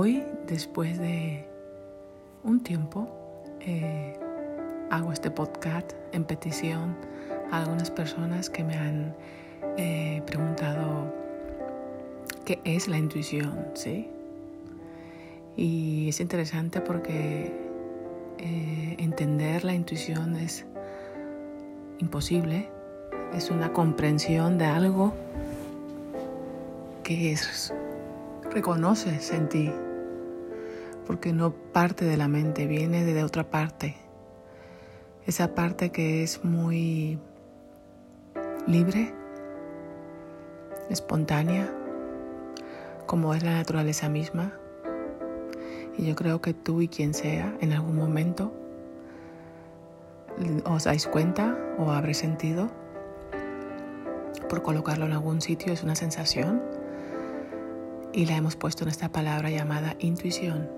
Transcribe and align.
Hoy, 0.00 0.22
después 0.46 0.96
de 0.96 1.44
un 2.44 2.62
tiempo, 2.62 3.08
eh, 3.58 4.16
hago 4.90 5.12
este 5.12 5.28
podcast 5.28 5.90
en 6.12 6.22
petición 6.22 6.96
a 7.50 7.62
algunas 7.62 7.90
personas 7.90 8.48
que 8.48 8.62
me 8.62 8.76
han 8.76 9.16
eh, 9.76 10.22
preguntado 10.24 11.12
qué 12.44 12.60
es 12.62 12.86
la 12.86 12.96
intuición, 12.96 13.66
¿sí? 13.74 14.08
Y 15.56 16.10
es 16.10 16.20
interesante 16.20 16.80
porque 16.80 17.52
eh, 18.38 18.94
entender 19.00 19.64
la 19.64 19.74
intuición 19.74 20.36
es 20.36 20.64
imposible, 21.98 22.68
es 23.34 23.50
una 23.50 23.72
comprensión 23.72 24.58
de 24.58 24.66
algo 24.66 25.12
que 27.02 27.32
es, 27.32 27.74
reconoces 28.52 29.32
en 29.32 29.48
ti, 29.48 29.72
porque 31.08 31.32
no 31.32 31.54
parte 31.54 32.04
de 32.04 32.18
la 32.18 32.28
mente, 32.28 32.66
viene 32.66 33.02
de 33.02 33.24
otra 33.24 33.44
parte. 33.44 33.96
Esa 35.26 35.54
parte 35.54 35.88
que 35.88 36.22
es 36.22 36.44
muy 36.44 37.18
libre, 38.66 39.14
espontánea, 40.90 41.72
como 43.06 43.32
es 43.32 43.42
la 43.42 43.54
naturaleza 43.54 44.10
misma. 44.10 44.52
Y 45.96 46.04
yo 46.04 46.14
creo 46.14 46.42
que 46.42 46.52
tú 46.52 46.82
y 46.82 46.88
quien 46.88 47.14
sea, 47.14 47.56
en 47.62 47.72
algún 47.72 47.96
momento, 47.96 48.52
os 50.66 50.84
dais 50.84 51.06
cuenta 51.06 51.56
o 51.78 51.90
habréis 51.90 52.18
sentido, 52.18 52.68
por 54.50 54.62
colocarlo 54.62 55.06
en 55.06 55.12
algún 55.12 55.40
sitio, 55.40 55.72
es 55.72 55.82
una 55.82 55.94
sensación. 55.94 56.62
Y 58.12 58.26
la 58.26 58.36
hemos 58.36 58.56
puesto 58.56 58.84
en 58.84 58.90
esta 58.90 59.10
palabra 59.10 59.48
llamada 59.48 59.96
intuición. 60.00 60.77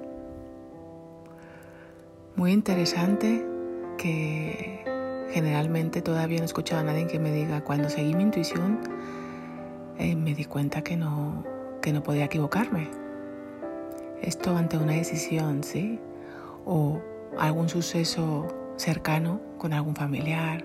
Muy 2.36 2.53
interesante 2.53 3.45
que 3.98 4.84
generalmente 5.31 6.00
todavía 6.00 6.39
no 6.39 6.45
he 6.45 6.47
escuchado 6.47 6.81
a 6.81 6.84
nadie 6.84 7.06
que 7.06 7.19
me 7.19 7.33
diga, 7.33 7.62
cuando 7.62 7.91
seguí 7.91 8.14
mi 8.14 8.22
intuición, 8.22 8.78
eh, 9.98 10.14
me 10.14 10.34
di 10.34 10.45
cuenta 10.45 10.83
que 10.83 10.97
no, 10.97 11.45
que 11.83 11.92
no 11.92 12.03
podía 12.03 12.27
equivocarme. 12.27 12.89
Esto 14.22 14.56
ante 14.56 14.77
una 14.77 14.92
decisión, 14.92 15.64
¿sí? 15.64 15.98
O 16.64 17.00
algún 17.37 17.69
suceso 17.69 18.47
cercano 18.77 19.41
con 19.59 19.72
algún 19.72 19.97
familiar, 19.97 20.65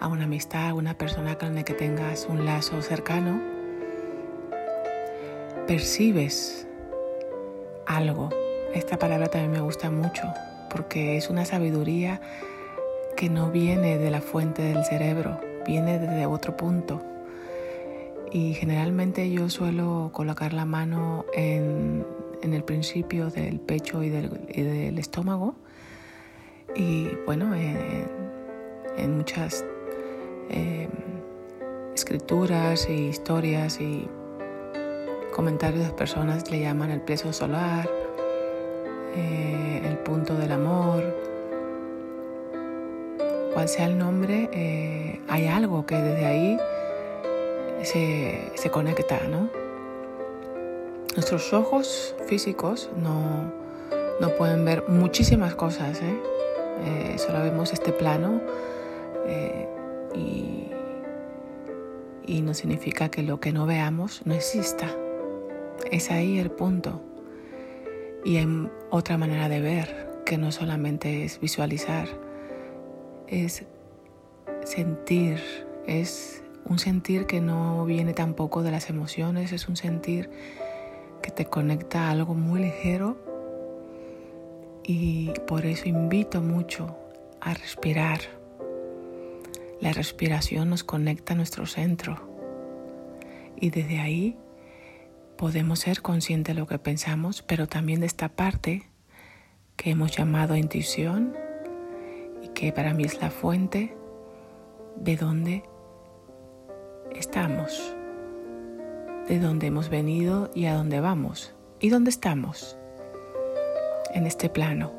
a 0.00 0.08
una 0.08 0.24
amistad, 0.24 0.70
a 0.70 0.74
una 0.74 0.98
persona 0.98 1.38
con 1.38 1.54
la 1.54 1.62
que 1.62 1.74
tengas 1.74 2.26
un 2.28 2.44
lazo 2.44 2.82
cercano, 2.82 3.40
percibes 5.66 6.66
algo. 7.86 8.30
Esta 8.74 8.98
palabra 8.98 9.28
también 9.28 9.52
me 9.52 9.60
gusta 9.60 9.90
mucho 9.90 10.24
porque 10.68 11.16
es 11.16 11.30
una 11.30 11.44
sabiduría 11.44 12.20
que 13.16 13.28
no 13.28 13.50
viene 13.50 13.98
de 13.98 14.10
la 14.10 14.20
fuente 14.20 14.62
del 14.62 14.84
cerebro, 14.84 15.40
viene 15.66 15.98
desde 15.98 16.26
otro 16.26 16.56
punto. 16.56 17.02
Y 18.30 18.54
generalmente 18.54 19.30
yo 19.30 19.48
suelo 19.48 20.10
colocar 20.12 20.52
la 20.52 20.64
mano 20.64 21.24
en, 21.34 22.04
el 22.42 22.62
principio 22.62 23.30
del 23.30 23.58
pecho 23.58 24.02
y 24.02 24.10
del, 24.10 24.98
estómago. 24.98 25.56
Y 26.76 27.08
bueno, 27.26 27.54
en, 27.56 29.16
muchas 29.16 29.64
em, 30.50 30.90
escrituras 31.94 32.88
y 32.88 33.08
historias 33.08 33.80
y 33.80 34.06
comentarios 35.32 35.86
de 35.86 35.92
personas 35.92 36.50
le 36.50 36.60
llaman 36.60 36.90
el 36.90 37.00
plexo 37.00 37.32
solar, 37.32 37.88
eh, 39.14 39.82
el 39.84 39.98
punto 39.98 40.34
del 40.34 40.52
amor, 40.52 41.02
cual 43.54 43.68
sea 43.68 43.86
el 43.86 43.98
nombre, 43.98 44.48
eh, 44.52 45.20
hay 45.28 45.46
algo 45.46 45.86
que 45.86 45.96
desde 45.96 46.26
ahí 46.26 46.58
se, 47.82 48.52
se 48.54 48.70
conecta, 48.70 49.20
¿no? 49.28 49.48
Nuestros 51.14 51.52
ojos 51.52 52.14
físicos 52.26 52.90
no, 52.96 53.52
no 54.20 54.28
pueden 54.36 54.64
ver 54.64 54.84
muchísimas 54.88 55.54
cosas, 55.54 56.00
¿eh? 56.02 57.16
solo 57.18 57.42
vemos 57.42 57.72
este 57.72 57.92
plano 57.92 58.40
y, 60.14 60.70
y 62.24 62.42
no 62.42 62.54
significa 62.54 63.08
que 63.10 63.22
lo 63.22 63.40
que 63.40 63.52
no 63.52 63.66
veamos 63.66 64.22
no 64.24 64.34
exista. 64.34 64.94
Es 65.90 66.10
ahí 66.10 66.38
el 66.38 66.50
punto. 66.50 67.07
Y 68.24 68.36
hay 68.36 68.68
otra 68.90 69.16
manera 69.18 69.48
de 69.48 69.60
ver, 69.60 70.22
que 70.24 70.38
no 70.38 70.52
solamente 70.52 71.24
es 71.24 71.40
visualizar, 71.40 72.08
es 73.26 73.64
sentir, 74.64 75.40
es 75.86 76.42
un 76.64 76.78
sentir 76.78 77.26
que 77.26 77.40
no 77.40 77.84
viene 77.86 78.12
tampoco 78.12 78.62
de 78.62 78.70
las 78.70 78.90
emociones, 78.90 79.52
es 79.52 79.68
un 79.68 79.76
sentir 79.76 80.30
que 81.22 81.30
te 81.30 81.46
conecta 81.46 82.08
a 82.08 82.10
algo 82.10 82.34
muy 82.34 82.60
ligero 82.60 83.16
y 84.84 85.32
por 85.46 85.66
eso 85.66 85.88
invito 85.88 86.42
mucho 86.42 86.96
a 87.40 87.54
respirar. 87.54 88.20
La 89.80 89.92
respiración 89.92 90.70
nos 90.70 90.84
conecta 90.84 91.34
a 91.34 91.36
nuestro 91.36 91.66
centro 91.66 92.16
y 93.56 93.70
desde 93.70 94.00
ahí 94.00 94.36
podemos 95.38 95.78
ser 95.78 96.02
conscientes 96.02 96.54
de 96.54 96.60
lo 96.60 96.66
que 96.66 96.80
pensamos, 96.80 97.42
pero 97.42 97.68
también 97.68 98.00
de 98.00 98.06
esta 98.06 98.28
parte 98.28 98.90
que 99.76 99.90
hemos 99.90 100.10
llamado 100.14 100.56
intuición 100.56 101.34
y 102.42 102.48
que 102.48 102.72
para 102.72 102.92
mí 102.92 103.04
es 103.04 103.22
la 103.22 103.30
fuente 103.30 103.96
de 104.96 105.16
donde 105.16 105.62
estamos, 107.14 107.94
de 109.28 109.38
dónde 109.38 109.68
hemos 109.68 109.88
venido 109.88 110.50
y 110.56 110.66
a 110.66 110.74
dónde 110.74 110.98
vamos 110.98 111.54
y 111.78 111.88
dónde 111.88 112.10
estamos 112.10 112.76
en 114.12 114.26
este 114.26 114.50
plano. 114.50 114.92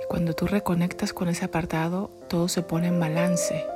Y 0.00 0.06
cuando 0.06 0.34
tú 0.34 0.46
reconectas 0.46 1.12
con 1.12 1.28
ese 1.28 1.44
apartado, 1.44 2.12
todo 2.28 2.46
se 2.46 2.62
pone 2.62 2.86
en 2.86 3.00
balance 3.00 3.73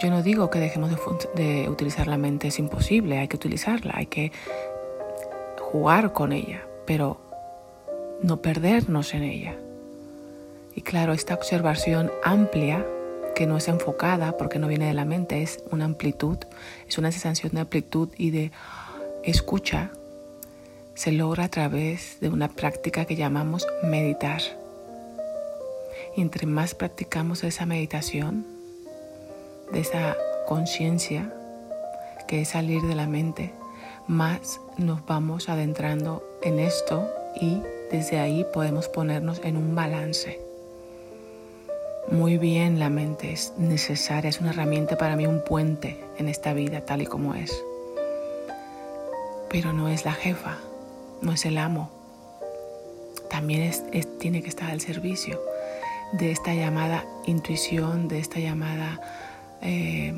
yo 0.00 0.10
no 0.10 0.22
digo 0.22 0.48
que 0.50 0.60
dejemos 0.60 0.90
de, 1.34 1.68
utilizar 1.68 2.06
la 2.06 2.18
mente, 2.18 2.48
es 2.48 2.58
imposible, 2.58 3.18
hay 3.18 3.28
que 3.28 3.36
utilizarla, 3.36 3.94
hay 3.96 4.06
que 4.06 4.32
jugar 5.60 6.12
con 6.12 6.32
ella, 6.32 6.64
pero 6.86 7.20
no 8.22 8.40
perdernos 8.40 9.14
en 9.14 9.24
ella. 9.24 9.56
Y 10.74 10.82
claro, 10.82 11.12
esta 11.12 11.34
observación 11.34 12.12
amplia, 12.22 12.86
que 13.34 13.46
no 13.46 13.56
es 13.56 13.68
enfocada 13.68 14.36
porque 14.36 14.58
no 14.58 14.68
viene 14.68 14.86
de 14.86 14.94
la 14.94 15.04
mente, 15.04 15.42
es 15.42 15.64
una 15.70 15.84
amplitud, 15.84 16.38
es 16.88 16.98
una 16.98 17.10
sensación 17.10 17.52
de 17.52 17.60
amplitud 17.60 18.08
y 18.16 18.30
de 18.30 18.52
escucha, 19.24 19.90
se 20.94 21.12
logra 21.12 21.44
a 21.44 21.48
través 21.48 22.18
de 22.20 22.28
una 22.28 22.48
práctica 22.48 23.04
que 23.04 23.16
llamamos 23.16 23.66
meditar. 23.82 24.42
Y 26.16 26.22
entre 26.22 26.46
más 26.46 26.74
practicamos 26.74 27.44
esa 27.44 27.66
meditación, 27.66 28.57
de 29.72 29.80
esa 29.80 30.16
conciencia 30.46 31.32
que 32.26 32.42
es 32.42 32.48
salir 32.48 32.82
de 32.82 32.94
la 32.94 33.06
mente, 33.06 33.52
más 34.06 34.60
nos 34.76 35.04
vamos 35.06 35.48
adentrando 35.48 36.22
en 36.42 36.58
esto 36.58 37.08
y 37.40 37.62
desde 37.90 38.18
ahí 38.18 38.46
podemos 38.52 38.88
ponernos 38.88 39.40
en 39.44 39.56
un 39.56 39.74
balance. 39.74 40.40
Muy 42.10 42.38
bien, 42.38 42.78
la 42.78 42.88
mente 42.88 43.32
es 43.32 43.52
necesaria, 43.58 44.30
es 44.30 44.40
una 44.40 44.50
herramienta 44.50 44.96
para 44.96 45.14
mí, 45.14 45.26
un 45.26 45.44
puente 45.44 46.02
en 46.16 46.28
esta 46.28 46.54
vida 46.54 46.80
tal 46.80 47.02
y 47.02 47.06
como 47.06 47.34
es. 47.34 47.52
Pero 49.50 49.74
no 49.74 49.88
es 49.88 50.06
la 50.06 50.12
jefa, 50.12 50.56
no 51.20 51.32
es 51.32 51.44
el 51.44 51.58
amo. 51.58 51.90
También 53.28 53.62
es, 53.62 53.84
tiene 54.18 54.42
que 54.42 54.48
estar 54.48 54.70
al 54.70 54.80
servicio 54.80 55.38
de 56.12 56.30
esta 56.30 56.54
llamada 56.54 57.04
intuición, 57.26 58.08
de 58.08 58.20
esta 58.20 58.40
llamada 58.40 59.00
eh, 59.62 60.14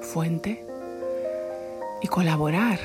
fuente 0.00 0.64
y 2.00 2.08
colaborar. 2.08 2.78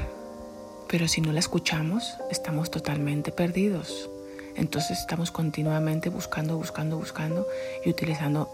Pero 0.88 1.07
si 1.07 1.21
no 1.21 1.33
la 1.33 1.39
escuchamos, 1.39 2.15
estamos 2.31 2.71
totalmente 2.71 3.31
perdidos. 3.31 4.09
Entonces 4.55 4.99
estamos 4.99 5.31
continuamente 5.31 6.09
buscando, 6.09 6.57
buscando, 6.57 6.97
buscando 6.97 7.45
y 7.85 7.89
utilizando 7.89 8.49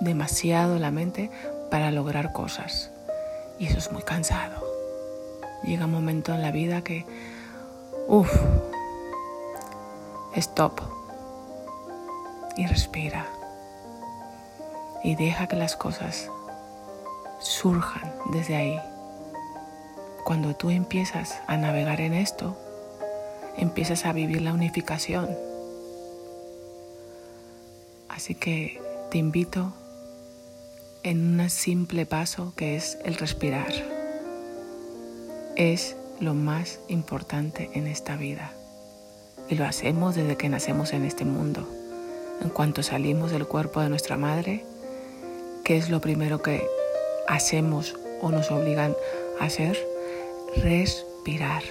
demasiado 0.00 0.78
la 0.78 0.90
mente 0.90 1.30
para 1.70 1.90
lograr 1.90 2.32
cosas. 2.32 2.90
Y 3.58 3.66
eso 3.66 3.78
es 3.78 3.92
muy 3.92 4.02
cansado. 4.02 4.64
Llega 5.62 5.84
un 5.84 5.92
momento 5.92 6.34
en 6.34 6.42
la 6.42 6.50
vida 6.50 6.82
que, 6.82 7.04
uff, 8.08 8.32
stop 10.34 10.80
y 12.56 12.66
respira. 12.66 13.26
Y 15.04 15.16
deja 15.16 15.46
que 15.46 15.56
las 15.56 15.76
cosas 15.76 16.30
surjan 17.42 18.12
desde 18.32 18.56
ahí. 18.56 18.80
Cuando 20.24 20.54
tú 20.54 20.70
empiezas 20.70 21.40
a 21.46 21.56
navegar 21.56 22.00
en 22.00 22.14
esto, 22.14 22.56
empiezas 23.56 24.06
a 24.06 24.12
vivir 24.12 24.40
la 24.42 24.52
unificación. 24.52 25.28
Así 28.08 28.34
que 28.34 28.80
te 29.10 29.18
invito 29.18 29.72
en 31.02 31.40
un 31.40 31.50
simple 31.50 32.06
paso 32.06 32.52
que 32.56 32.76
es 32.76 32.98
el 33.04 33.16
respirar. 33.16 33.72
Es 35.56 35.96
lo 36.20 36.34
más 36.34 36.78
importante 36.88 37.70
en 37.74 37.86
esta 37.86 38.16
vida. 38.16 38.52
Y 39.48 39.56
lo 39.56 39.64
hacemos 39.64 40.14
desde 40.14 40.36
que 40.36 40.48
nacemos 40.48 40.92
en 40.92 41.04
este 41.04 41.24
mundo. 41.24 41.68
En 42.40 42.48
cuanto 42.48 42.82
salimos 42.82 43.32
del 43.32 43.46
cuerpo 43.46 43.80
de 43.80 43.88
nuestra 43.88 44.16
madre, 44.16 44.64
¿qué 45.64 45.76
es 45.76 45.90
lo 45.90 46.00
primero 46.00 46.42
que 46.42 46.64
hacemos 47.28 47.96
o 48.20 48.30
nos 48.30 48.50
obligan 48.50 48.96
a 49.40 49.44
hacer? 49.44 49.78
Respirar. 50.56 51.62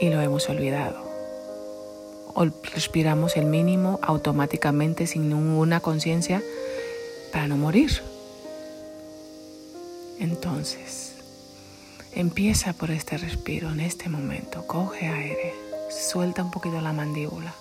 Y 0.00 0.08
lo 0.10 0.20
hemos 0.20 0.48
olvidado. 0.48 0.98
O 2.34 2.46
respiramos 2.74 3.36
el 3.36 3.46
mínimo 3.46 3.98
automáticamente 4.02 5.06
sin 5.06 5.28
ninguna 5.28 5.80
conciencia 5.80 6.42
para 7.32 7.48
no 7.48 7.56
morir. 7.56 8.02
Entonces, 10.18 11.14
empieza 12.12 12.72
por 12.72 12.90
este 12.90 13.18
respiro 13.18 13.70
en 13.70 13.80
este 13.80 14.08
momento. 14.08 14.66
Coge 14.66 15.08
aire, 15.08 15.54
suelta 15.90 16.44
un 16.44 16.50
poquito 16.50 16.80
la 16.80 16.92
mandíbula 16.92 17.54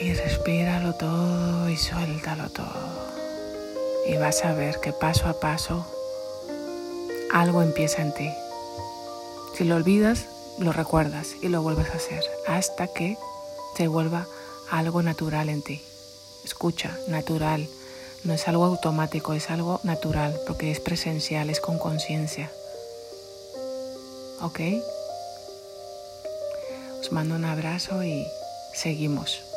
y 0.00 0.14
respíralo 0.14 0.94
todo 0.94 1.68
y 1.68 1.76
suéltalo 1.76 2.50
todo. 2.50 3.10
Y 4.06 4.16
vas 4.16 4.44
a 4.44 4.54
ver 4.54 4.80
que 4.80 4.92
paso 4.92 5.28
a 5.28 5.38
paso 5.38 5.86
algo 7.32 7.62
empieza 7.62 8.02
en 8.02 8.12
ti. 8.12 8.30
Si 9.56 9.64
lo 9.64 9.76
olvidas, 9.76 10.26
lo 10.58 10.72
recuerdas 10.72 11.36
y 11.42 11.48
lo 11.48 11.62
vuelves 11.62 11.90
a 11.90 11.96
hacer 11.96 12.24
hasta 12.46 12.88
que 12.88 13.18
se 13.76 13.88
vuelva 13.88 14.26
algo 14.70 15.02
natural 15.02 15.48
en 15.48 15.62
ti. 15.62 15.82
Escucha, 16.44 16.96
natural 17.08 17.68
no 18.24 18.34
es 18.34 18.48
algo 18.48 18.64
automático, 18.64 19.32
es 19.32 19.50
algo 19.50 19.80
natural, 19.82 20.38
porque 20.46 20.70
es 20.70 20.80
presencial, 20.80 21.48
es 21.48 21.60
con 21.60 21.78
conciencia. 21.78 22.50
¿Ok? 24.42 24.60
Os 27.00 27.12
mando 27.12 27.34
un 27.34 27.44
abrazo 27.44 28.02
y 28.04 28.26
seguimos. 28.74 29.49